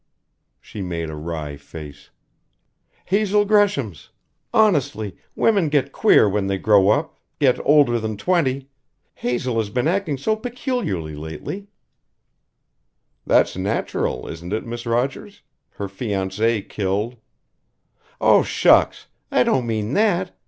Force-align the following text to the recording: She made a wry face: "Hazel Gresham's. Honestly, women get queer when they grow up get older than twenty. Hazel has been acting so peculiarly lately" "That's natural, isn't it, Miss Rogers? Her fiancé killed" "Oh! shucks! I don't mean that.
She 0.59 0.81
made 0.81 1.11
a 1.11 1.15
wry 1.15 1.57
face: 1.57 2.09
"Hazel 3.05 3.45
Gresham's. 3.45 4.09
Honestly, 4.51 5.15
women 5.35 5.69
get 5.69 5.91
queer 5.91 6.27
when 6.27 6.47
they 6.47 6.57
grow 6.57 6.89
up 6.89 7.19
get 7.37 7.63
older 7.63 7.99
than 7.99 8.17
twenty. 8.17 8.71
Hazel 9.13 9.59
has 9.59 9.69
been 9.69 9.87
acting 9.87 10.17
so 10.17 10.35
peculiarly 10.35 11.13
lately" 11.15 11.67
"That's 13.27 13.55
natural, 13.55 14.27
isn't 14.27 14.51
it, 14.53 14.65
Miss 14.65 14.87
Rogers? 14.87 15.43
Her 15.69 15.87
fiancé 15.87 16.67
killed" 16.67 17.17
"Oh! 18.19 18.41
shucks! 18.41 19.05
I 19.31 19.43
don't 19.43 19.67
mean 19.67 19.93
that. 19.93 20.35